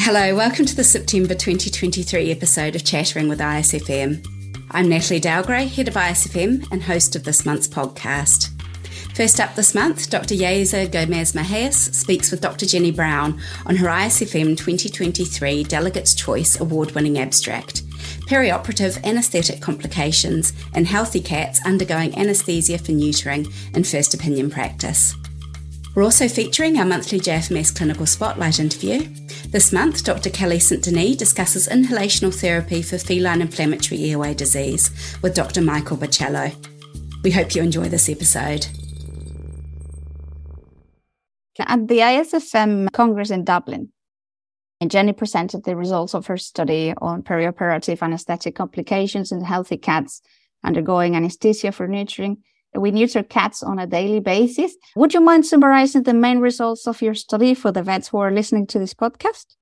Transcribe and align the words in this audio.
Hello, 0.00 0.36
welcome 0.36 0.64
to 0.64 0.76
the 0.76 0.84
September 0.84 1.34
2023 1.34 2.30
episode 2.30 2.76
of 2.76 2.84
Chattering 2.84 3.28
with 3.28 3.40
ISFM. 3.40 4.24
I'm 4.70 4.88
Nathalie 4.88 5.20
Dowgray, 5.20 5.66
head 5.66 5.88
of 5.88 5.94
ISFM 5.94 6.70
and 6.70 6.82
host 6.82 7.16
of 7.16 7.24
this 7.24 7.44
month's 7.44 7.68
podcast. 7.68 8.50
First 9.16 9.40
up 9.40 9.54
this 9.54 9.74
month, 9.74 10.10
Dr. 10.10 10.34
Yaiza 10.34 10.92
Gomez 10.92 11.32
Mejias 11.32 11.94
speaks 11.94 12.30
with 12.30 12.40
Dr. 12.40 12.66
Jenny 12.66 12.90
Brown 12.90 13.40
on 13.64 13.76
her 13.76 13.88
ISFM 13.88 14.56
2023 14.56 15.64
Delegates' 15.64 16.14
Choice 16.14 16.60
award 16.60 16.92
winning 16.92 17.18
abstract 17.18 17.82
Perioperative 18.26 19.02
anaesthetic 19.04 19.60
complications 19.60 20.52
in 20.74 20.84
healthy 20.84 21.20
cats 21.20 21.60
undergoing 21.64 22.16
anaesthesia 22.18 22.76
for 22.78 22.92
neutering 22.92 23.52
in 23.76 23.84
first 23.84 24.14
opinion 24.14 24.50
practice. 24.50 25.14
We're 25.96 26.04
also 26.04 26.28
featuring 26.28 26.78
our 26.78 26.84
monthly 26.84 27.18
JFMS 27.18 27.74
Clinical 27.74 28.04
Spotlight 28.04 28.60
interview 28.60 29.08
this 29.48 29.72
month, 29.72 30.04
Dr. 30.04 30.28
Kelly 30.28 30.58
St. 30.58 30.82
Denis 30.82 31.16
discusses 31.16 31.68
inhalational 31.68 32.34
therapy 32.38 32.82
for 32.82 32.98
feline 32.98 33.40
inflammatory 33.40 34.10
airway 34.10 34.34
disease 34.34 34.90
with 35.22 35.34
Dr. 35.34 35.62
Michael 35.62 35.96
Barchilon. 35.96 36.52
We 37.24 37.30
hope 37.30 37.54
you 37.54 37.62
enjoy 37.62 37.88
this 37.88 38.10
episode. 38.10 38.66
At 41.58 41.88
the 41.88 42.00
ISFM 42.00 42.92
Congress 42.92 43.30
in 43.30 43.44
Dublin, 43.44 43.90
Jenny 44.86 45.14
presented 45.14 45.64
the 45.64 45.76
results 45.76 46.14
of 46.14 46.26
her 46.26 46.36
study 46.36 46.92
on 46.98 47.22
perioperative 47.22 48.02
anesthetic 48.02 48.54
complications 48.54 49.32
in 49.32 49.42
healthy 49.42 49.78
cats 49.78 50.20
undergoing 50.62 51.16
anesthesia 51.16 51.72
for 51.72 51.88
neutering 51.88 52.36
we 52.80 52.90
neuter 52.90 53.22
cats 53.22 53.62
on 53.62 53.78
a 53.78 53.86
daily 53.86 54.20
basis. 54.20 54.74
Would 54.96 55.14
you 55.14 55.20
mind 55.20 55.46
summarizing 55.46 56.02
the 56.02 56.14
main 56.14 56.38
results 56.38 56.86
of 56.86 57.02
your 57.02 57.14
study 57.14 57.54
for 57.54 57.72
the 57.72 57.82
vets 57.82 58.08
who 58.08 58.18
are 58.18 58.30
listening 58.30 58.66
to 58.68 58.78
this 58.78 58.94
podcast? 58.94 59.56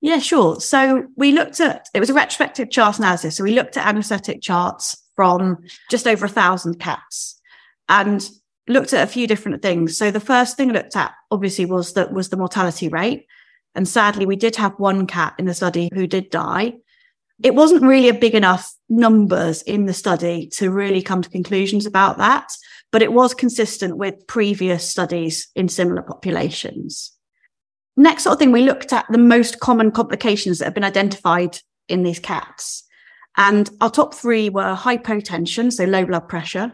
Yeah, 0.00 0.18
sure. 0.18 0.60
So 0.60 1.06
we 1.16 1.32
looked 1.32 1.60
at, 1.60 1.88
it 1.94 2.00
was 2.00 2.10
a 2.10 2.14
retrospective 2.14 2.70
chart 2.70 2.98
analysis. 2.98 3.36
So 3.36 3.44
we 3.44 3.54
looked 3.54 3.76
at 3.76 3.86
anesthetic 3.86 4.42
charts 4.42 4.96
from 5.16 5.58
just 5.90 6.06
over 6.06 6.26
a 6.26 6.28
thousand 6.28 6.78
cats 6.78 7.40
and 7.88 8.28
looked 8.68 8.92
at 8.92 9.02
a 9.02 9.10
few 9.10 9.26
different 9.26 9.62
things. 9.62 9.96
So 9.96 10.10
the 10.10 10.20
first 10.20 10.56
thing 10.56 10.72
looked 10.72 10.96
at 10.96 11.12
obviously 11.30 11.64
was 11.64 11.94
that 11.94 12.12
was 12.12 12.28
the 12.28 12.36
mortality 12.36 12.88
rate. 12.88 13.26
And 13.74 13.88
sadly, 13.88 14.26
we 14.26 14.36
did 14.36 14.56
have 14.56 14.78
one 14.78 15.06
cat 15.06 15.34
in 15.38 15.46
the 15.46 15.54
study 15.54 15.90
who 15.92 16.06
did 16.06 16.30
die 16.30 16.74
it 17.42 17.54
wasn't 17.54 17.82
really 17.82 18.08
a 18.08 18.14
big 18.14 18.34
enough 18.34 18.72
numbers 18.88 19.62
in 19.62 19.86
the 19.86 19.92
study 19.92 20.48
to 20.54 20.70
really 20.70 21.02
come 21.02 21.22
to 21.22 21.28
conclusions 21.28 21.86
about 21.86 22.18
that, 22.18 22.50
but 22.92 23.02
it 23.02 23.12
was 23.12 23.34
consistent 23.34 23.96
with 23.98 24.26
previous 24.26 24.88
studies 24.88 25.48
in 25.54 25.68
similar 25.68 26.02
populations. 26.02 27.12
Next 27.96 28.24
sort 28.24 28.34
of 28.34 28.38
thing, 28.38 28.52
we 28.52 28.62
looked 28.62 28.92
at 28.92 29.06
the 29.10 29.18
most 29.18 29.60
common 29.60 29.90
complications 29.90 30.58
that 30.58 30.66
have 30.66 30.74
been 30.74 30.84
identified 30.84 31.58
in 31.88 32.02
these 32.02 32.18
cats. 32.18 32.84
And 33.36 33.68
our 33.80 33.90
top 33.90 34.14
three 34.14 34.48
were 34.48 34.74
hypotension, 34.74 35.72
so 35.72 35.84
low 35.84 36.06
blood 36.06 36.28
pressure, 36.28 36.72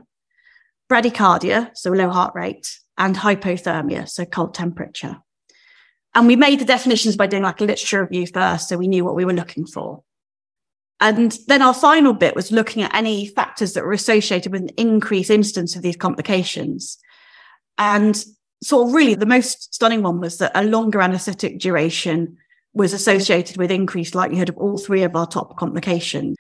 bradycardia, 0.91 1.71
so 1.75 1.91
low 1.91 2.11
heart 2.11 2.35
rate, 2.35 2.79
and 2.99 3.17
hypothermia, 3.17 4.09
so 4.09 4.25
cold 4.25 4.55
temperature. 4.55 5.17
And 6.15 6.27
we 6.27 6.37
made 6.37 6.61
the 6.61 6.65
definitions 6.65 7.17
by 7.17 7.27
doing 7.27 7.43
like 7.43 7.61
a 7.61 7.65
literature 7.65 8.03
review 8.03 8.27
first, 8.27 8.69
so 8.69 8.77
we 8.77 8.87
knew 8.87 9.05
what 9.05 9.17
we 9.17 9.25
were 9.25 9.33
looking 9.33 9.67
for. 9.67 10.03
And 11.03 11.37
then 11.49 11.63
our 11.63 11.75
final 11.75 12.13
bit 12.15 12.37
was 12.37 12.53
looking 12.53 12.85
at 12.85 12.95
any 12.95 13.27
factors 13.27 13.73
that 13.73 13.85
were 13.85 13.93
associated 13.93 14.53
with 14.53 14.63
an 14.63 14.69
increased 14.79 15.31
instance 15.31 15.75
of 15.75 15.83
these 15.83 15.97
complications. 15.97 16.97
And 17.77 18.25
sort 18.63 18.87
of 18.87 18.95
really 18.95 19.17
the 19.17 19.27
most 19.27 19.75
stunning 19.75 20.05
one 20.05 20.21
was 20.21 20.39
that 20.39 20.53
a 20.55 20.63
longer 20.63 21.03
anesthetic 21.03 21.59
duration 21.59 22.37
was 22.73 22.93
associated 22.93 23.57
with 23.57 23.73
increased 23.73 24.15
likelihood 24.15 24.49
of 24.49 24.57
all 24.57 24.79
three 24.79 25.03
of 25.03 25.17
our 25.17 25.27
top 25.27 25.57
complications. 25.57 26.37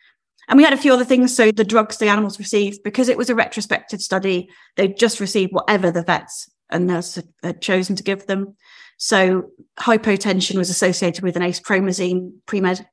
And 0.48 0.56
we 0.56 0.62
had 0.62 0.72
a 0.72 0.78
few 0.78 0.92
other 0.92 1.04
things. 1.04 1.34
So 1.34 1.50
the 1.50 1.65
drugs 1.65 1.97
the 1.97 2.06
animals 2.06 2.38
received, 2.38 2.84
because 2.84 3.09
it 3.09 3.19
was 3.19 3.31
a 3.31 3.34
retrospective 3.34 4.00
study, 4.00 4.48
they 4.76 4.86
just 4.86 5.19
received 5.19 5.53
whatever 5.53 5.91
the 5.91 6.04
vets 6.04 6.48
and 6.70 6.86
nurses 6.86 7.25
had 7.42 7.60
chosen 7.60 7.97
to 7.97 8.04
give 8.04 8.28
them. 8.28 8.56
So 8.97 9.50
hypotension 9.81 10.56
was 10.56 10.70
associated 10.70 11.25
with 11.25 11.34
an 11.34 11.42
acepromazine 11.42 12.34
pre-med 12.47 12.86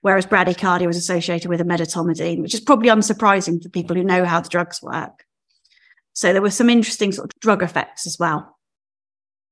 whereas 0.00 0.26
bradycardia 0.26 0.86
was 0.86 0.96
associated 0.96 1.48
with 1.48 1.60
a 1.60 1.64
medetomidine, 1.64 2.42
which 2.42 2.54
is 2.54 2.60
probably 2.60 2.88
unsurprising 2.88 3.62
for 3.62 3.68
people 3.68 3.96
who 3.96 4.04
know 4.04 4.24
how 4.24 4.40
the 4.40 4.48
drugs 4.48 4.82
work. 4.82 5.24
So 6.12 6.32
there 6.32 6.42
were 6.42 6.50
some 6.50 6.70
interesting 6.70 7.12
sort 7.12 7.32
of 7.32 7.40
drug 7.40 7.62
effects 7.62 8.06
as 8.06 8.18
well. 8.18 8.56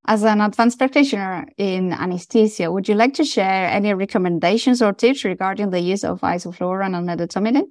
As 0.06 0.22
an 0.22 0.40
advanced 0.40 0.78
practitioner 0.78 1.46
in 1.58 1.92
anesthesia, 1.92 2.72
would 2.72 2.88
you 2.88 2.94
like 2.94 3.14
to 3.14 3.24
share 3.24 3.66
any 3.66 3.92
recommendations 3.92 4.80
or 4.80 4.92
tips 4.92 5.24
regarding 5.24 5.70
the 5.70 5.80
use 5.80 6.02
of 6.02 6.20
isoflurane 6.22 6.96
and 6.96 7.08
medetomidine? 7.08 7.66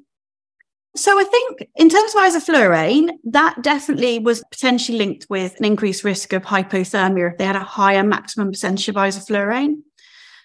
So 0.95 1.19
I 1.19 1.23
think 1.23 1.67
in 1.75 1.89
terms 1.89 2.13
of 2.15 2.21
isoflurane, 2.21 3.09
that 3.25 3.61
definitely 3.61 4.19
was 4.19 4.43
potentially 4.51 4.97
linked 4.97 5.27
with 5.29 5.55
an 5.57 5.65
increased 5.65 6.03
risk 6.03 6.33
of 6.33 6.43
hypothermia 6.43 7.31
if 7.31 7.37
they 7.37 7.45
had 7.45 7.55
a 7.55 7.59
higher 7.59 8.03
maximum 8.03 8.51
percentage 8.51 8.89
of 8.89 8.95
isoflurane. 8.95 9.75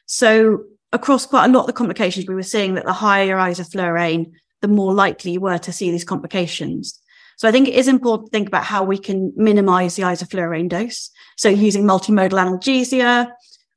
So 0.06 0.64
across 0.92 1.26
quite 1.26 1.46
a 1.46 1.52
lot 1.52 1.60
of 1.60 1.66
the 1.66 1.72
complications, 1.72 2.26
we 2.26 2.34
were 2.34 2.42
seeing 2.42 2.74
that 2.74 2.84
the 2.84 2.92
higher 2.92 3.24
your 3.24 3.38
isoflurane, 3.38 4.32
the 4.60 4.68
more 4.68 4.92
likely 4.92 5.32
you 5.32 5.40
were 5.40 5.58
to 5.58 5.72
see 5.72 5.90
these 5.90 6.04
complications. 6.04 6.98
So 7.36 7.48
I 7.48 7.52
think 7.52 7.66
it 7.66 7.74
is 7.74 7.88
important 7.88 8.28
to 8.28 8.30
think 8.30 8.48
about 8.48 8.64
how 8.64 8.84
we 8.84 8.98
can 8.98 9.32
minimize 9.36 9.96
the 9.96 10.02
isoflurane 10.02 10.68
dose. 10.68 11.10
So 11.36 11.48
using 11.48 11.84
multimodal 11.84 12.32
analgesia, 12.32 13.32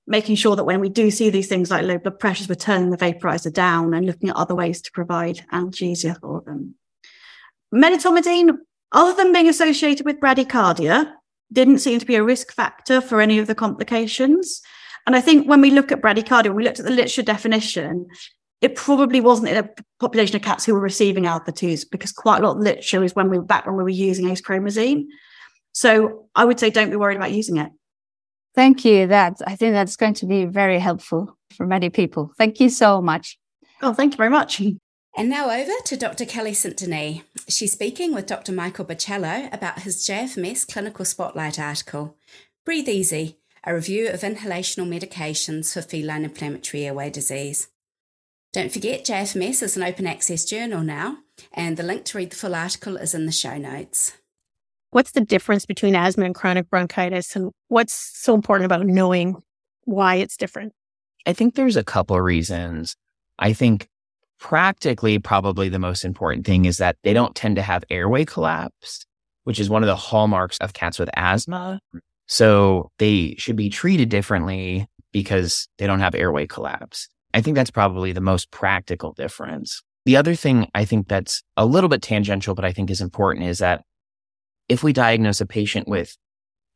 making 0.07 0.35
sure 0.35 0.55
that 0.55 0.65
when 0.65 0.79
we 0.79 0.89
do 0.89 1.09
see 1.09 1.29
these 1.29 1.47
things 1.47 1.71
like 1.71 1.83
low 1.83 1.97
blood 1.97 2.19
pressures, 2.19 2.47
we're 2.47 2.55
turning 2.55 2.91
the 2.91 2.97
vaporizer 2.97 3.51
down 3.51 3.93
and 3.93 4.05
looking 4.05 4.29
at 4.29 4.35
other 4.35 4.53
ways 4.53 4.81
to 4.83 4.91
provide 4.91 5.43
analgesia 5.51 6.19
for 6.19 6.41
them. 6.41 6.75
Medetomidine, 7.73 8.57
other 8.91 9.13
than 9.15 9.33
being 9.33 9.49
associated 9.49 10.05
with 10.05 10.19
bradycardia, 10.19 11.11
didn't 11.51 11.79
seem 11.79 11.99
to 11.99 12.05
be 12.05 12.15
a 12.15 12.23
risk 12.23 12.51
factor 12.51 13.01
for 13.01 13.21
any 13.21 13.39
of 13.39 13.47
the 13.47 13.55
complications. 13.55 14.61
And 15.05 15.15
I 15.15 15.21
think 15.21 15.47
when 15.47 15.61
we 15.61 15.71
look 15.71 15.91
at 15.91 16.01
bradycardia, 16.01 16.45
when 16.45 16.55
we 16.55 16.63
looked 16.63 16.79
at 16.79 16.85
the 16.85 16.91
literature 16.91 17.21
definition, 17.21 18.07
it 18.61 18.75
probably 18.75 19.21
wasn't 19.21 19.49
in 19.49 19.57
a 19.57 19.69
population 19.99 20.35
of 20.35 20.41
cats 20.41 20.65
who 20.65 20.73
were 20.73 20.79
receiving 20.79 21.27
alpha 21.27 21.51
2s 21.51 21.85
because 21.89 22.11
quite 22.11 22.41
a 22.41 22.47
lot 22.47 22.57
of 22.57 22.63
literature 22.63 23.03
is 23.03 23.15
when 23.15 23.29
we 23.29 23.37
were 23.37 23.43
back 23.43 23.65
when 23.65 23.75
we 23.75 23.83
were 23.83 23.89
using 23.89 24.29
ace 24.29 24.41
acepromazine. 24.41 25.05
So 25.73 26.27
I 26.35 26.45
would 26.45 26.59
say 26.59 26.69
don't 26.69 26.89
be 26.89 26.95
worried 26.95 27.17
about 27.17 27.31
using 27.31 27.57
it. 27.57 27.71
Thank 28.55 28.85
you. 28.85 29.07
That 29.07 29.35
I 29.45 29.55
think 29.55 29.73
that's 29.73 29.97
going 29.97 30.13
to 30.15 30.25
be 30.25 30.45
very 30.45 30.79
helpful 30.79 31.37
for 31.55 31.67
many 31.67 31.89
people. 31.89 32.31
Thank 32.37 32.59
you 32.59 32.69
so 32.69 33.01
much. 33.01 33.37
Oh, 33.81 33.93
thank 33.93 34.13
you 34.13 34.17
very 34.17 34.29
much. 34.29 34.61
And 35.17 35.29
now 35.29 35.49
over 35.49 35.71
to 35.85 35.97
Dr. 35.97 36.25
Kelly 36.25 36.53
St. 36.53 36.75
Denis. 36.75 37.21
She's 37.47 37.73
speaking 37.73 38.13
with 38.13 38.25
Dr. 38.25 38.51
Michael 38.51 38.85
Barchilon 38.85 39.49
about 39.53 39.79
his 39.79 40.05
JFMS 40.07 40.67
clinical 40.67 41.05
spotlight 41.05 41.59
article, 41.59 42.17
Breathe 42.65 42.89
Easy 42.89 43.37
a 43.65 43.73
review 43.73 44.09
of 44.09 44.21
inhalational 44.21 44.87
medications 44.87 45.73
for 45.73 45.81
feline 45.81 46.23
inflammatory 46.23 46.85
airway 46.85 47.09
disease. 47.09 47.67
Don't 48.53 48.71
forget, 48.71 49.03
JFMS 49.03 49.63
is 49.63 49.75
an 49.75 49.83
open 49.83 50.07
access 50.07 50.45
journal 50.45 50.81
now, 50.81 51.17
and 51.51 51.75
the 51.75 51.83
link 51.83 52.05
to 52.05 52.17
read 52.17 52.29
the 52.29 52.35
full 52.35 52.55
article 52.55 52.95
is 52.95 53.13
in 53.13 53.25
the 53.25 53.31
show 53.31 53.57
notes. 53.57 54.13
What's 54.91 55.11
the 55.11 55.21
difference 55.21 55.65
between 55.65 55.95
asthma 55.95 56.25
and 56.25 56.35
chronic 56.35 56.69
bronchitis, 56.69 57.35
and 57.35 57.51
what's 57.67 57.93
so 57.93 58.33
important 58.33 58.65
about 58.65 58.85
knowing 58.85 59.41
why 59.83 60.15
it's 60.15 60.37
different? 60.37 60.71
I 61.25 61.33
think 61.33 61.55
there's 61.55 61.75
a 61.75 61.83
couple 61.83 62.15
of 62.15 62.23
reasons. 62.23 62.95
I 63.39 63.51
think 63.51 63.89
practically, 64.39 65.19
probably 65.19 65.69
the 65.69 65.79
most 65.79 66.05
important 66.05 66.45
thing 66.45 66.65
is 66.65 66.77
that 66.77 66.97
they 67.03 67.13
don't 67.13 67.35
tend 67.35 67.55
to 67.55 67.61
have 67.61 67.83
airway 67.89 68.25
collapse, 68.25 69.05
which 69.43 69.59
is 69.59 69.69
one 69.69 69.83
of 69.83 69.87
the 69.87 69.95
hallmarks 69.95 70.57
of 70.59 70.73
cats 70.73 70.99
with 70.99 71.09
asthma. 71.15 71.81
So 72.27 72.91
they 72.97 73.35
should 73.37 73.55
be 73.55 73.69
treated 73.69 74.09
differently 74.09 74.87
because 75.11 75.67
they 75.77 75.87
don't 75.87 75.99
have 75.99 76.15
airway 76.15 76.47
collapse. 76.47 77.07
I 77.33 77.41
think 77.41 77.55
that's 77.55 77.71
probably 77.71 78.11
the 78.11 78.21
most 78.21 78.51
practical 78.51 79.13
difference. 79.13 79.81
The 80.05 80.17
other 80.17 80.35
thing 80.35 80.69
I 80.75 80.85
think 80.85 81.07
that's 81.07 81.43
a 81.57 81.65
little 81.65 81.89
bit 81.89 82.01
tangential, 82.01 82.55
but 82.55 82.65
I 82.65 82.71
think 82.71 82.89
is 82.89 83.01
important 83.01 83.45
is 83.45 83.59
that 83.59 83.83
if 84.69 84.83
we 84.83 84.93
diagnose 84.93 85.41
a 85.41 85.45
patient 85.45 85.87
with 85.87 86.15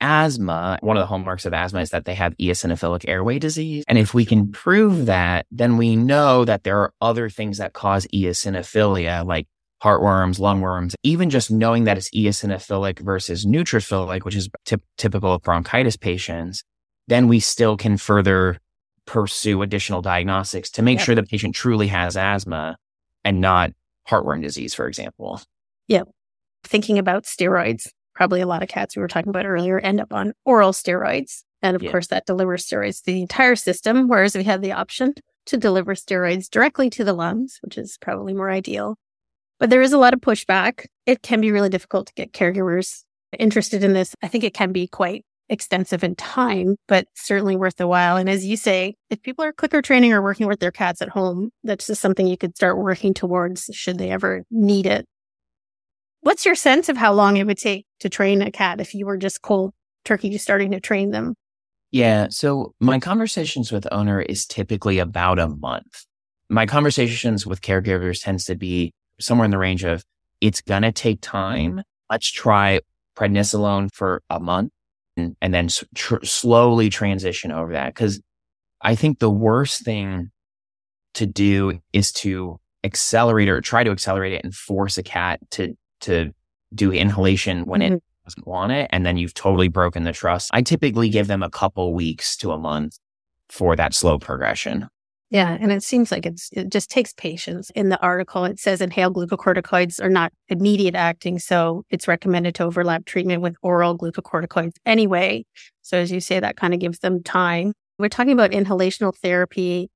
asthma, 0.02 0.80
one 0.82 0.98
of 0.98 1.02
the 1.02 1.08
hallmarks 1.08 1.46
of 1.46 1.54
asthma 1.54 1.82
is 1.82 1.90
that 1.90 2.06
they 2.06 2.16
have 2.16 2.36
eosinophilic 2.38 3.08
airway 3.08 3.40
disease. 3.40 3.84
And 3.88 3.98
if 3.98 4.14
we 4.14 4.26
can 4.26 4.52
prove 4.52 5.08
that, 5.08 5.46
then 5.52 5.78
we 5.78 5.96
know 5.96 6.46
that 6.46 6.64
there 6.64 6.80
are 6.80 6.94
other 7.02 7.30
things 7.30 7.58
that 7.58 7.74
cause 7.74 8.08
eosinophilia, 8.14 9.26
like 9.26 9.48
heartworms, 9.84 10.40
lungworms, 10.40 10.94
even 11.04 11.30
just 11.30 11.50
knowing 11.50 11.86
that 11.86 11.98
it's 11.98 12.10
eosinophilic 12.12 13.00
versus 13.00 13.46
neutrophilic, 13.46 14.24
which 14.26 14.36
is 14.36 14.50
t- 14.66 14.76
typical 14.98 15.34
of 15.34 15.42
bronchitis 15.42 15.96
patients, 15.96 16.64
then 17.08 17.28
we 17.28 17.40
still 17.40 17.78
can 17.78 17.98
further 17.98 18.58
pursue 19.06 19.62
additional 19.62 20.02
diagnostics 20.02 20.70
to 20.70 20.82
make 20.82 21.00
sure 21.00 21.16
the 21.16 21.24
patient 21.24 21.56
truly 21.56 21.88
has 21.88 22.16
asthma 22.16 22.78
and 23.24 23.42
not 23.42 23.72
heartworm 24.08 24.42
disease, 24.42 24.74
for 24.74 24.88
example. 24.88 25.42
Yeah. 25.88 26.04
Thinking 26.64 27.00
about 27.00 27.24
steroids, 27.24 27.88
probably 28.14 28.42
a 28.42 28.46
lot 28.46 28.62
of 28.62 28.70
cats 28.70 28.96
we 28.96 29.02
were 29.02 29.08
talking 29.08 29.30
about 29.30 29.46
earlier 29.46 29.80
end 29.80 30.00
up 30.02 30.14
on 30.14 30.34
oral 30.46 30.74
steroids. 30.74 31.44
And 31.62 31.76
of 31.76 31.82
Yeah. 31.84 31.92
course, 31.92 32.08
that 32.08 32.26
delivers 32.26 32.66
steroids 32.68 33.00
to 33.00 33.06
the 33.08 33.22
entire 33.22 33.56
system, 33.56 34.08
whereas 34.08 34.36
we 34.36 34.44
have 34.44 34.62
the 34.62 34.72
option 34.74 35.14
to 35.48 35.58
deliver 35.58 35.96
steroids 35.96 36.50
directly 36.50 36.90
to 36.92 37.04
the 37.04 37.14
lungs, 37.14 37.60
which 37.62 37.78
is 37.78 37.98
probably 38.00 38.34
more 38.34 38.50
ideal. 38.52 38.96
But 39.60 39.70
there 39.70 39.82
is 39.82 39.94
a 39.94 39.98
lot 39.98 40.14
of 40.14 40.22
pushback. 40.22 40.86
It 41.06 41.22
can 41.22 41.42
be 41.42 41.52
really 41.52 41.70
difficult 41.70 42.08
to 42.08 42.14
get 42.14 42.34
caregivers 42.34 43.04
interested 43.38 43.84
in 43.84 43.94
this. 43.94 44.16
I 44.24 44.28
think 44.28 44.44
it 44.44 44.54
can 44.54 44.72
be 44.72 44.88
quite 44.88 45.26
extensive 45.50 46.04
in 46.04 46.16
time, 46.16 46.76
but 46.88 47.08
certainly 47.16 47.56
worth 47.56 47.76
the 47.76 47.88
while. 47.88 48.18
And 48.18 48.30
as 48.30 48.46
you 48.46 48.56
say, 48.56 48.96
if 49.10 49.22
people 49.22 49.44
are 49.44 49.52
clicker 49.52 49.82
training 49.82 50.14
or 50.14 50.22
working 50.22 50.48
with 50.48 50.60
their 50.60 50.72
cats 50.72 51.02
at 51.02 51.10
home, 51.10 51.50
that's 51.64 51.88
just 51.88 52.02
something 52.02 52.28
you 52.28 52.38
could 52.38 52.56
start 52.56 52.78
working 52.78 53.14
towards 53.14 53.70
should 53.74 53.98
they 53.98 54.12
ever 54.12 54.44
need 54.52 54.86
it. 54.86 55.06
What's 56.22 56.46
your 56.46 56.56
sense 56.56 56.90
of 56.90 56.98
how 56.98 57.14
long 57.14 57.38
it 57.38 57.48
would 57.48 57.58
take 57.58 57.86
to 58.02 58.10
train 58.10 58.42
a 58.42 58.52
cat 58.52 58.80
if 58.80 58.94
you 58.94 59.06
were 59.06 59.18
just 59.18 59.42
cold 59.42 59.74
turkey 60.06 60.38
starting 60.38 60.72
to 60.72 60.80
train 60.80 61.12
them? 61.12 61.36
Yeah. 61.92 62.28
So 62.30 62.74
my 62.80 63.00
conversations 63.00 63.72
with 63.72 63.88
owner 63.92 64.22
is 64.22 64.46
typically 64.46 65.00
about 65.00 65.40
a 65.40 65.48
month. 65.48 66.06
My 66.50 66.66
conversations 66.66 67.48
with 67.48 67.62
caregivers 67.62 68.24
tends 68.24 68.46
to 68.46 68.56
be 68.56 68.92
somewhere 69.20 69.46
in 69.46 69.52
the 69.52 69.58
range 69.58 69.84
of 69.84 70.04
it's 70.42 70.62
going 70.62 70.84
to 70.84 70.92
take 70.92 71.20
time. 71.22 71.82
Let's 72.10 72.28
try 72.32 72.80
prednisolone 73.16 73.90
for 73.94 74.22
a 74.30 74.40
month 74.40 74.72
and, 75.18 75.36
and 75.42 75.54
then 75.54 75.70
tr- 75.96 76.24
slowly 76.24 76.90
transition 76.90 77.52
over 77.52 77.74
that. 77.74 77.94
Cause 77.96 78.22
I 78.82 78.96
think 78.96 79.20
the 79.20 79.30
worst 79.30 79.84
thing 79.84 80.32
to 81.16 81.26
do 81.26 81.80
is 81.92 82.12
to 82.14 82.60
accelerate 82.84 83.50
or 83.50 83.60
try 83.60 83.84
to 83.84 83.92
accelerate 83.92 84.32
it 84.34 84.44
and 84.46 84.56
force 84.56 84.98
a 84.98 85.04
cat 85.04 85.40
to, 85.52 85.76
to 86.02 86.32
do 86.74 86.92
inhalation 86.94 87.66
when 87.66 87.82
it 87.82 87.92
Mhm. 87.94 88.02
doesn't 88.24 88.48
want 88.48 88.72
it. 88.72 88.88
And 88.94 89.06
then 89.06 89.18
you've 89.18 89.34
totally 89.34 89.68
broken 89.68 90.04
the 90.06 90.14
trust. 90.14 90.50
I 90.54 90.62
typically 90.62 91.10
give 91.10 91.28
them 91.28 91.44
a 91.44 91.50
couple 91.50 91.94
weeks 91.94 92.38
to 92.38 92.52
a 92.52 92.58
month 92.58 92.98
for 93.50 93.76
that 93.76 93.94
slow 93.94 94.18
progression. 94.18 94.88
Yeah, 95.32 95.56
and 95.62 95.72
it 95.72 95.84
seems 95.84 96.12
like 96.12 96.26
it's 96.26 96.50
it 96.54 96.72
just 96.72 96.90
takes 96.90 97.14
patience. 97.14 97.70
In 97.76 97.90
the 97.90 98.02
article, 98.02 98.46
it 98.46 98.60
says 98.60 98.82
inhaled 98.82 99.14
glucocorticoids 99.16 100.02
are 100.04 100.10
not 100.10 100.34
immediate 100.48 100.96
acting, 100.96 101.38
so 101.38 101.84
it's 101.92 102.08
recommended 102.08 102.56
to 102.56 102.64
overlap 102.64 103.06
treatment 103.06 103.42
with 103.44 103.56
oral 103.62 103.96
glucocorticoids 103.98 104.74
anyway. 104.88 105.46
So 105.84 105.98
as 106.00 106.12
you 106.12 106.20
say, 106.20 106.40
that 106.40 106.58
kind 106.58 106.74
of 106.74 106.80
gives 106.80 107.00
them 107.00 107.22
time. 107.22 107.74
We're 108.00 108.10
talking 108.10 108.34
about 108.34 108.52
inhalational 108.52 109.16
therapy, 109.16 109.92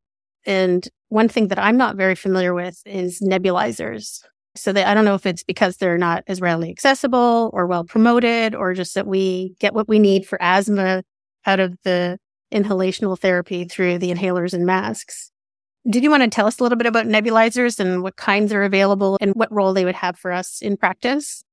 and 0.46 0.88
one 1.10 1.30
thing 1.30 1.48
that 1.48 1.60
I'm 1.60 1.78
not 1.78 1.96
very 1.96 2.16
familiar 2.16 2.54
with 2.54 2.80
is 2.86 3.20
nebulizers. 3.22 4.20
So 4.56 4.72
they, 4.72 4.84
I 4.84 4.94
don't 4.94 5.06
know 5.06 5.16
if 5.16 5.26
it's 5.26 5.44
because 5.44 5.78
they're 5.78 5.98
not 5.98 6.24
as 6.28 6.42
readily 6.42 6.70
accessible 6.70 7.50
or 7.54 7.66
well 7.66 7.86
promoted, 7.86 8.54
or 8.54 8.74
just 8.76 8.94
that 8.94 9.08
we 9.08 9.56
get 9.60 9.74
what 9.74 9.88
we 9.88 9.98
need 9.98 10.28
for 10.28 10.40
asthma 10.44 11.02
out 11.48 11.60
of 11.60 11.76
the 11.84 12.20
inhalational 12.54 13.20
therapy 13.20 13.66
through 13.66 13.98
the 13.98 14.14
inhalers 14.14 14.54
and 14.54 14.66
masks. 14.66 15.32
Did 15.90 16.04
you 16.04 16.10
want 16.10 16.24
to 16.24 16.30
tell 16.30 16.48
us 16.48 16.60
a 16.60 16.64
little 16.64 16.78
bit 16.78 16.88
about 16.88 17.08
nebulizers 17.08 17.80
and 17.80 18.04
what 18.04 18.16
kinds 18.16 18.54
are 18.54 18.64
available 18.64 19.18
and 19.20 19.34
what 19.36 19.52
role 19.52 19.74
they 19.74 19.84
would 19.84 19.96
have 19.96 20.18
for 20.18 20.32
us 20.32 20.62
in 20.62 20.78
practice? 20.78 21.44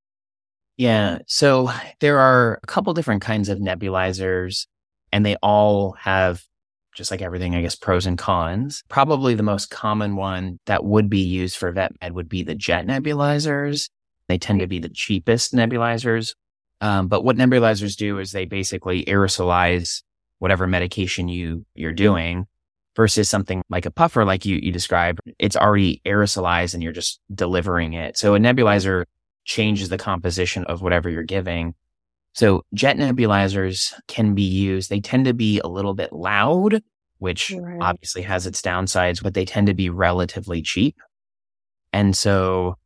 Yeah. 0.77 1.19
So 1.27 1.71
there 1.99 2.19
are 2.19 2.61
a 2.63 2.67
couple 2.67 2.95
different 2.95 3.23
kinds 3.23 3.49
of 3.49 3.59
nebulizers 3.59 4.67
and 5.13 5.27
they 5.27 5.37
all 5.43 5.93
have 5.93 6.43
just 6.95 7.11
like 7.11 7.23
everything, 7.23 7.55
I 7.55 7.63
guess, 7.63 7.77
pros 7.77 8.07
and 8.07 8.19
cons. 8.19 8.83
Probably 8.89 9.35
the 9.35 9.43
most 9.43 9.71
common 9.71 10.17
one 10.17 10.59
that 10.67 10.85
would 10.85 11.09
be 11.09 11.21
used 11.21 11.57
for 11.57 11.71
vet 11.73 11.93
med 12.01 12.13
would 12.13 12.29
be 12.29 12.43
the 12.43 12.55
jet 12.55 12.87
nebulizers. 12.87 13.89
They 14.29 14.39
tend 14.39 14.61
to 14.61 14.67
be 14.67 14.79
the 14.79 14.89
cheapest 14.89 15.55
nebulizers. 15.55 16.35
Um, 16.81 17.09
but 17.09 17.25
what 17.25 17.37
nebulizers 17.37 17.97
do 17.97 18.19
is 18.19 18.33
they 18.33 18.45
basically 18.45 19.05
aerosolize 19.05 20.03
whatever 20.41 20.67
medication 20.67 21.29
you 21.29 21.65
you're 21.75 21.93
doing 21.93 22.47
versus 22.97 23.31
something 23.31 23.63
like 23.71 23.87
a 23.87 23.91
puffer, 23.91 24.25
like 24.25 24.45
you 24.45 24.59
you 24.61 24.73
described. 24.73 25.21
It's 25.39 25.57
already 25.57 26.03
aerosolized 26.05 26.75
and 26.75 26.83
you're 26.83 26.93
just 26.93 27.21
delivering 27.33 27.93
it. 27.93 28.19
So 28.19 28.35
a 28.35 28.39
nebulizer 28.39 29.05
changes 29.45 29.89
the 29.89 29.97
composition 29.99 30.65
of 30.65 30.83
whatever 30.83 31.09
you're 31.09 31.23
giving. 31.23 31.75
So 32.35 32.63
jet 32.75 32.97
nebulizers 32.97 33.93
can 34.09 34.35
be 34.35 34.43
used. 34.43 34.91
They 34.91 35.01
tend 35.01 35.25
to 35.27 35.35
be 35.35 35.61
a 35.61 35.69
little 35.69 35.95
bit 35.95 36.13
loud, 36.13 36.83
which 37.19 37.53
Right. 37.57 37.79
obviously 37.81 38.23
has 38.23 38.47
its 38.47 38.61
downsides, 38.63 39.23
but 39.23 39.35
they 39.35 39.45
tend 39.45 39.67
to 39.69 39.75
be 39.75 39.89
relatively 39.91 40.63
cheap. 40.63 40.97
And 41.93 42.17
so 42.17 42.77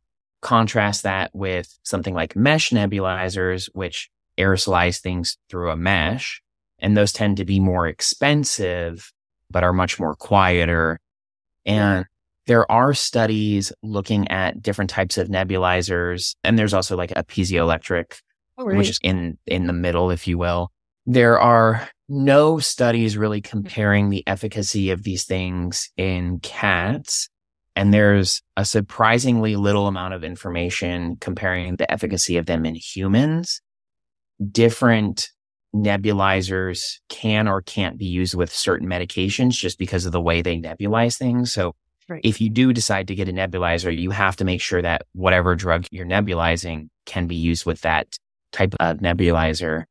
contrast 0.41 1.03
that 1.03 1.31
with 1.33 1.77
something 1.83 2.13
like 2.13 2.35
mesh 2.35 2.69
nebulizers, 2.71 3.69
which 3.73 4.09
aerosolize 4.37 4.99
things 4.99 5.37
through 5.49 5.71
a 5.71 5.75
mesh. 5.77 6.41
And 6.79 6.95
those 6.95 7.13
tend 7.13 7.37
to 7.37 7.45
be 7.45 7.59
more 7.59 7.87
expensive, 7.87 9.11
but 9.49 9.63
are 9.63 9.73
much 9.73 9.99
more 9.99 10.15
quieter. 10.15 10.99
And 11.65 12.05
there 12.47 12.69
are 12.71 12.93
studies 12.93 13.71
looking 13.81 14.27
at 14.29 14.61
different 14.61 14.89
types 14.89 15.17
of 15.17 15.29
nebulizers. 15.29 16.35
And 16.43 16.59
there's 16.59 16.73
also 16.73 16.95
like 16.95 17.11
a 17.11 17.23
piezoelectric 17.23 18.19
oh, 18.57 18.65
which 18.65 18.89
is 18.89 18.99
in 19.01 19.37
in 19.45 19.67
the 19.67 19.73
middle, 19.73 20.11
if 20.11 20.27
you 20.27 20.37
will. 20.37 20.71
There 21.05 21.39
are 21.39 21.87
no 22.07 22.59
studies 22.59 23.17
really 23.17 23.39
hmm. 23.39 23.49
comparing 23.49 24.09
the 24.09 24.23
efficacy 24.27 24.91
of 24.91 25.03
these 25.03 25.25
things 25.25 25.89
in 25.97 26.39
cats. 26.39 27.29
And 27.77 27.93
there's 27.93 28.41
a 28.55 28.63
surprisingly 28.63 29.57
little 29.57 29.87
amount 29.87 30.13
of 30.13 30.23
information 30.23 31.17
comparing 31.19 31.75
the 31.75 31.91
efficacy 31.91 32.37
of 32.37 32.45
them 32.45 32.65
in 32.65 32.75
humans. 32.75 33.61
Different 34.51 35.29
nebulizers 35.75 36.99
can 37.09 37.47
or 37.47 37.61
can't 37.61 37.97
be 37.97 38.05
used 38.05 38.33
with 38.33 38.53
certain 38.53 38.87
medications 38.87 39.51
just 39.51 39.77
because 39.77 40.05
of 40.05 40.11
the 40.13 40.21
way 40.21 40.41
they 40.41 40.57
nebulize 40.57 41.17
things. 41.17 41.53
So 41.53 41.75
Right. 42.07 42.21
if 42.23 42.39
you 42.39 42.51
do 42.51 42.71
decide 42.71 43.07
to 43.07 43.15
get 43.15 43.29
a 43.29 43.33
nebulizer, 43.33 43.95
you 43.95 44.11
have 44.11 44.35
to 44.35 44.45
make 44.45 44.61
sure 44.61 44.81
that 44.81 45.07
whatever 45.13 45.55
drug 45.55 45.87
you're 45.89 46.05
nebulizing 46.05 46.89
can 47.07 47.25
be 47.25 47.35
used 47.35 47.65
with 47.65 47.81
that 47.81 48.17
type 48.51 48.75
of 48.79 48.97
nebulizer. 48.97 49.85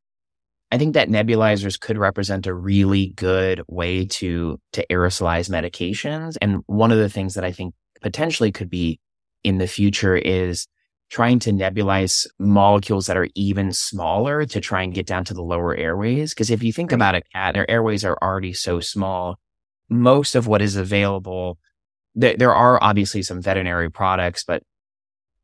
I 0.71 0.77
think 0.77 0.93
that 0.93 1.09
nebulizers 1.09 1.79
could 1.79 1.97
represent 1.97 2.47
a 2.47 2.53
really 2.53 3.07
good 3.17 3.61
way 3.67 4.05
to 4.05 4.59
to 4.73 4.85
aerosolize 4.89 5.49
medications. 5.49 6.37
And 6.41 6.63
one 6.67 6.91
of 6.91 6.97
the 6.97 7.09
things 7.09 7.33
that 7.33 7.43
I 7.43 7.51
think 7.51 7.73
potentially 8.01 8.51
could 8.51 8.69
be 8.69 8.99
in 9.43 9.57
the 9.57 9.67
future 9.67 10.15
is 10.15 10.67
trying 11.09 11.39
to 11.39 11.51
nebulize 11.51 12.27
molecules 12.39 13.05
that 13.07 13.17
are 13.17 13.27
even 13.35 13.71
smaller 13.71 14.45
to 14.45 14.59
try 14.59 14.81
and 14.81 14.93
get 14.93 15.05
down 15.05 15.23
to 15.25 15.33
the 15.33 15.43
lower 15.43 15.75
airways. 15.75 16.33
Because 16.33 16.49
if 16.49 16.63
you 16.63 16.73
think 16.73 16.91
Right. 16.91 16.97
about 16.97 17.15
a 17.15 17.21
cat, 17.33 17.53
their 17.53 17.69
airways 17.69 18.03
are 18.03 18.17
already 18.21 18.53
so 18.53 18.79
small. 18.79 19.37
Most 19.89 20.35
of 20.35 20.47
what 20.47 20.61
is 20.61 20.75
available, 20.75 21.59
there, 22.15 22.35
there 22.37 22.53
are 22.55 22.81
obviously 22.81 23.21
some 23.21 23.41
veterinary 23.41 23.91
products, 23.91 24.43
but 24.43 24.63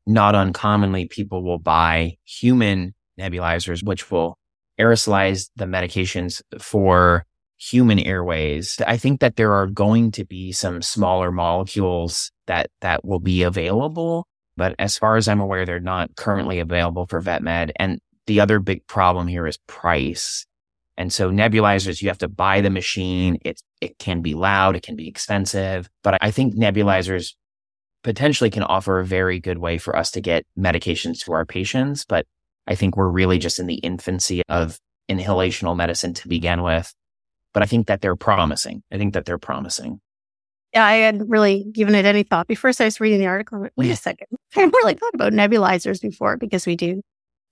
not 0.08 0.34
uncommonly 0.34 1.06
people 1.08 1.44
will 1.44 1.60
buy 1.60 2.18
human 2.24 2.96
nebulizers, 3.20 3.84
which 3.84 4.10
will 4.10 4.38
aerosolize 4.80 5.50
the 5.56 5.65
medications 5.65 6.41
for 6.60 7.25
human 7.58 8.00
airways. 8.00 8.82
I 8.88 8.98
think 8.98 9.20
that 9.20 9.36
there 9.36 9.53
are 9.53 9.68
going 9.68 10.12
to 10.13 10.25
be 10.25 10.51
some 10.51 10.82
smaller 10.82 11.32
molecules 11.32 12.32
that, 12.48 12.72
that 12.82 13.06
will 13.06 13.20
be 13.20 13.44
available. 13.44 14.25
But 14.58 14.75
as 14.79 14.98
far 14.98 15.15
as 15.15 15.27
I'm 15.27 15.39
aware, 15.39 15.65
they're 15.65 15.79
not 15.79 16.15
currently 16.15 16.60
available 16.60 17.08
for 17.08 17.20
vet 17.20 17.41
med. 17.41 17.72
And 17.77 18.00
the 18.27 18.39
other 18.39 18.60
big 18.60 18.86
problem 18.88 19.27
here 19.27 19.48
is 19.48 19.58
price. 19.67 20.46
And 20.98 21.12
so 21.12 21.31
nebulizers, 21.31 22.01
you 22.01 22.10
have 22.10 22.17
to 22.20 22.27
buy 22.27 22.62
the 22.62 22.70
machine. 22.70 23.38
It, 23.43 23.62
it 23.79 23.98
can 23.98 24.22
be 24.22 24.34
loud. 24.34 24.75
It 24.75 24.84
can 24.84 24.96
be 24.96 25.08
expensive, 25.08 25.89
but 26.03 26.17
I 26.22 26.31
think 26.31 26.55
nebulizers 26.55 27.34
potentially 28.03 28.50
can 28.50 28.63
offer 28.63 29.00
a 29.00 29.05
very 29.05 29.39
good 29.39 29.58
way 29.58 29.77
for 29.77 29.96
us 29.96 30.12
to 30.12 30.22
get 30.22 30.46
medications 30.58 31.24
to 31.24 31.34
our 31.34 31.46
patients. 31.46 32.05
But 32.05 32.25
I 32.67 32.75
think 32.75 32.98
we're 32.98 33.10
really 33.10 33.39
just 33.39 33.58
in 33.58 33.67
the 33.67 33.75
infancy 33.75 34.43
of 34.50 34.79
inhalational 35.10 35.75
medicine 35.75 36.13
to 36.15 36.27
begin 36.27 36.62
with. 36.62 36.93
But 37.53 37.63
I 37.63 37.65
think 37.65 37.88
that 37.88 38.01
they're 38.01 38.15
promising. 38.15 38.84
I 38.91 38.98
think 38.98 39.13
that 39.13 39.25
they're 39.25 39.38
promising. 39.38 40.00
Yeah, 40.74 40.86
I 40.86 40.93
hadn't 40.93 41.29
really 41.29 41.65
given 41.72 41.96
it 41.96 42.05
any 42.05 42.24
thought. 42.24 42.48
Before 42.48 42.72
I 42.79 42.84
was 42.86 43.00
reading 43.00 43.20
the 43.20 43.27
article, 43.27 43.60
went, 43.60 43.74
wait 43.75 43.91
a 43.91 43.96
second. 43.96 44.27
I 44.55 44.60
hadn't 44.62 44.74
really 44.75 44.96
thought 44.96 45.13
about 45.13 45.34
nebulizers 45.34 46.01
before 46.01 46.38
because 46.38 46.65
we 46.65 46.75
do 46.75 47.01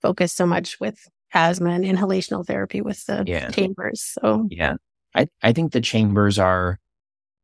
focus 0.02 0.32
so 0.32 0.46
much 0.46 0.78
with 0.80 0.98
asthma 1.32 1.70
and 1.70 1.84
inhalational 1.84 2.46
therapy 2.46 2.80
with 2.80 3.04
the 3.06 3.24
Yeah. 3.26 3.50
chambers. 3.50 4.02
So 4.02 4.46
Yeah. 4.50 4.74
I, 5.14 5.26
I 5.42 5.52
think 5.52 5.72
the 5.72 5.80
chambers 5.80 6.38
are, 6.38 6.78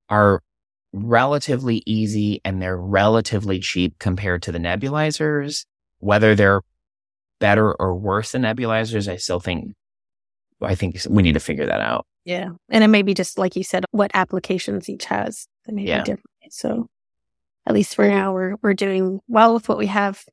are 0.08 0.42
relatively 0.92 1.82
easy 1.86 2.40
and 2.44 2.60
they're 2.62 2.76
relatively 2.76 3.58
cheap 3.60 3.98
compared 3.98 4.42
to 4.42 4.52
the 4.52 4.58
nebulizers. 4.58 5.64
Whether 5.98 6.34
they're 6.34 6.60
better 7.40 7.72
or 7.72 7.94
worse 7.94 8.32
than 8.32 8.42
nebulizers, 8.42 9.10
I 9.10 9.16
still 9.16 9.40
think, 9.40 9.74
I 10.62 10.74
think 10.74 10.98
we 11.08 11.22
need 11.22 11.34
to 11.34 11.40
figure 11.40 11.66
that 11.66 11.80
out. 11.80 12.06
yeah. 12.24 12.50
And 12.70 12.82
it 12.84 12.88
may 12.88 13.02
be 13.02 13.14
just 13.14 13.38
like 13.38 13.56
you 13.56 13.62
said, 13.62 13.84
what 13.90 14.10
applications 14.14 14.88
each 14.88 15.04
has 15.06 15.46
that 15.66 15.74
may 15.74 15.84
Yeah. 15.84 15.98
be 15.98 16.04
different. 16.04 16.26
So 16.50 16.86
at 17.66 17.74
least 17.74 17.94
for 17.94 18.08
now 18.08 18.32
we're 18.32 18.56
we're 18.62 18.74
doing 18.74 19.20
well 19.28 19.54
with 19.54 19.68
what 19.68 19.78
we 19.78 19.86
have. 19.86 20.24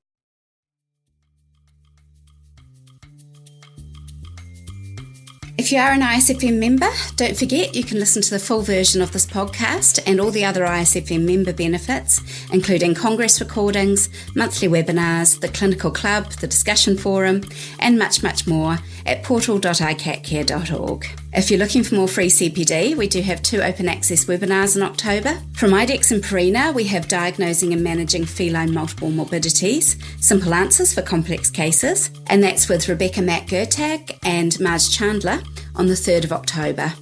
If 5.55 5.71
you 5.71 5.77
are 5.77 5.91
an 5.91 6.01
ISFM 6.01 6.59
member, 6.59 6.89
don't 7.15 7.37
forget 7.37 7.75
you 7.75 7.83
can 7.83 7.99
listen 7.99 8.23
to 8.23 8.31
the 8.31 8.39
full 8.39 8.63
version 8.63 9.01
of 9.01 9.11
this 9.11 9.25
podcast 9.25 9.99
and 10.05 10.19
all 10.19 10.31
the 10.31 10.43
other 10.43 10.65
ISFM 10.65 11.25
member 11.25 11.53
benefits, 11.53 12.19
including 12.51 12.95
Congress 12.95 13.39
recordings, 13.39 14.09
monthly 14.35 14.67
webinars, 14.67 15.39
the 15.39 15.47
clinical 15.47 15.91
club, 15.91 16.31
the 16.33 16.47
discussion 16.47 16.97
forum, 16.97 17.43
and 17.79 17.99
much, 17.99 18.23
much 18.23 18.47
more 18.47 18.79
at 19.05 19.23
portal.icatcare.org. 19.23 21.22
If 21.35 21.49
you're 21.49 21.59
looking 21.59 21.81
for 21.81 21.95
more 21.95 22.07
free 22.07 22.29
CPD, 22.29 22.95
we 22.95 23.07
do 23.07 23.19
have 23.23 23.41
two 23.41 23.59
open 23.61 23.89
access 23.89 24.25
webinars 24.25 24.75
in 24.75 24.83
October. 24.83 25.35
From 25.53 25.71
IDEXX 25.71 26.11
and 26.11 26.23
Purina, 26.23 26.71
we 26.71 26.83
have 26.83 27.07
Diagnosing 27.07 27.73
and 27.73 27.83
Managing 27.83 28.23
Feline 28.23 28.71
Multiple 28.71 29.09
Morbidities, 29.09 29.97
Simple 30.23 30.53
Answers 30.53 30.93
for 30.93 31.01
Complex 31.01 31.49
Cases, 31.49 32.11
and 32.27 32.43
that's 32.43 32.69
with 32.69 32.87
Rebecca 32.87 33.23
Matt 33.23 33.47
Gertag 33.47 34.15
and 34.23 34.59
Marge 34.59 34.95
Chandler 34.95 35.41
on 35.75 35.87
the 35.87 35.95
3rd 35.95 36.25
of 36.25 36.33
October. 36.33 36.93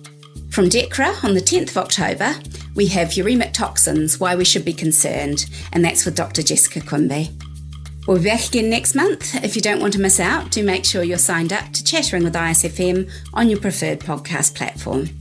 From 0.50 0.69
Dechra 0.69 1.21
on 1.25 1.33
the 1.33 1.41
10th 1.41 1.71
of 1.71 1.77
October, 1.77 2.33
we 2.73 2.88
have 2.88 3.09
uremic 3.09 3.51
toxins, 3.51 4.17
why 4.17 4.38
we 4.38 4.45
should 4.45 4.63
be 4.63 4.71
concerned, 4.71 5.45
and 5.73 5.83
that's 5.83 6.05
with 6.05 6.15
Dr. 6.15 6.41
Jessica 6.41 6.79
Quimby. 6.79 7.31
We'll 8.08 8.17
be 8.17 8.25
back 8.25 8.48
again 8.48 8.70
next 8.70 8.96
month. 8.96 9.36
If 9.43 9.55
you 9.55 9.62
don't 9.62 9.79
want 9.79 9.93
to 9.93 10.00
miss 10.00 10.20
out, 10.20 10.50
do 10.51 10.63
make 10.63 10.86
sure 10.86 11.03
you're 11.03 11.20
signed 11.20 11.53
up 11.53 11.72
to 11.74 11.84
Chattering 11.84 12.24
with 12.24 12.34
ISFM 12.34 13.10
on 13.34 13.48
your 13.48 13.60
preferred 13.60 14.00
podcast 14.00 14.55
platform. 14.55 15.20